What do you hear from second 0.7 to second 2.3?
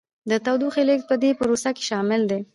لیږد په دې پروسه کې شامل